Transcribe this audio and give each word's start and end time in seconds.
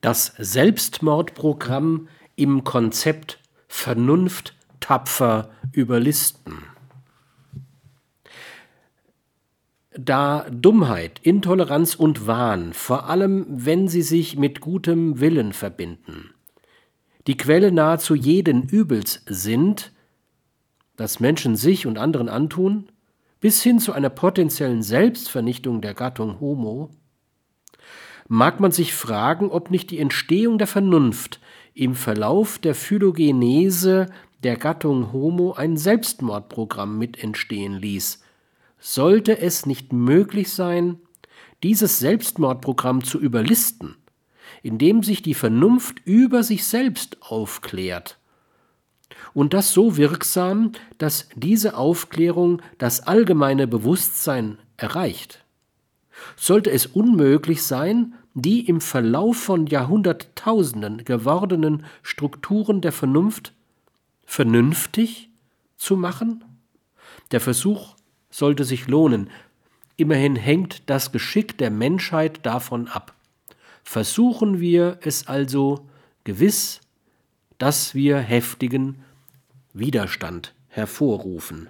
Das 0.00 0.34
Selbstmordprogramm 0.38 2.08
im 2.36 2.64
Konzept 2.64 3.38
Vernunft 3.68 4.54
tapfer 4.80 5.50
überlisten. 5.72 6.62
Da 9.98 10.46
Dummheit, 10.50 11.20
Intoleranz 11.22 11.94
und 11.94 12.26
Wahn, 12.26 12.74
vor 12.74 13.08
allem 13.08 13.46
wenn 13.48 13.88
sie 13.88 14.02
sich 14.02 14.36
mit 14.36 14.60
gutem 14.60 15.20
Willen 15.20 15.52
verbinden, 15.54 16.34
die 17.26 17.36
Quelle 17.36 17.72
nahezu 17.72 18.14
jeden 18.14 18.62
Übels 18.68 19.22
sind, 19.26 19.92
das 20.96 21.18
Menschen 21.18 21.56
sich 21.56 21.86
und 21.86 21.98
anderen 21.98 22.28
antun, 22.28 22.90
bis 23.40 23.62
hin 23.62 23.78
zu 23.78 23.92
einer 23.92 24.10
potenziellen 24.10 24.82
Selbstvernichtung 24.82 25.80
der 25.80 25.94
Gattung 25.94 26.40
Homo, 26.40 26.90
mag 28.28 28.60
man 28.60 28.72
sich 28.72 28.94
fragen, 28.94 29.50
ob 29.50 29.70
nicht 29.70 29.90
die 29.90 29.98
Entstehung 29.98 30.58
der 30.58 30.66
Vernunft 30.66 31.40
im 31.74 31.94
Verlauf 31.94 32.58
der 32.58 32.74
Phylogenese 32.74 34.06
der 34.42 34.56
Gattung 34.56 35.12
Homo 35.12 35.52
ein 35.52 35.76
Selbstmordprogramm 35.76 36.98
mit 36.98 37.22
entstehen 37.22 37.74
ließ. 37.74 38.22
Sollte 38.78 39.38
es 39.38 39.66
nicht 39.66 39.92
möglich 39.92 40.50
sein, 40.52 41.00
dieses 41.62 41.98
Selbstmordprogramm 41.98 43.02
zu 43.02 43.18
überlisten, 43.18 43.96
indem 44.62 45.02
sich 45.02 45.22
die 45.22 45.34
Vernunft 45.34 46.00
über 46.04 46.42
sich 46.42 46.64
selbst 46.64 47.18
aufklärt 47.22 48.18
und 49.34 49.54
das 49.54 49.72
so 49.72 49.96
wirksam, 49.96 50.72
dass 50.98 51.28
diese 51.34 51.76
Aufklärung 51.76 52.62
das 52.78 53.00
allgemeine 53.06 53.66
Bewusstsein 53.66 54.58
erreicht. 54.76 55.44
Sollte 56.36 56.70
es 56.70 56.86
unmöglich 56.86 57.62
sein, 57.62 58.14
die 58.34 58.66
im 58.66 58.80
Verlauf 58.80 59.36
von 59.36 59.66
Jahrhunderttausenden 59.66 61.04
gewordenen 61.04 61.84
Strukturen 62.02 62.80
der 62.80 62.92
Vernunft 62.92 63.52
vernünftig 64.24 65.30
zu 65.78 65.96
machen? 65.96 66.44
Der 67.30 67.40
Versuch 67.40 67.96
sollte 68.30 68.64
sich 68.64 68.88
lohnen. 68.88 69.30
Immerhin 69.96 70.36
hängt 70.36 70.88
das 70.90 71.12
Geschick 71.12 71.56
der 71.56 71.70
Menschheit 71.70 72.44
davon 72.44 72.88
ab. 72.88 73.14
Versuchen 73.82 74.60
wir 74.60 74.98
es 75.02 75.26
also 75.26 75.86
gewiss, 76.24 76.80
dass 77.56 77.94
wir 77.94 78.18
heftigen 78.18 79.02
Widerstand 79.72 80.54
hervorrufen. 80.68 81.68